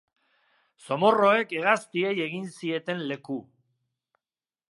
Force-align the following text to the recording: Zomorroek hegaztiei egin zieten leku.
Zomorroek 0.85 1.53
hegaztiei 1.59 2.15
egin 2.27 2.49
zieten 2.55 3.05
leku. 3.11 3.39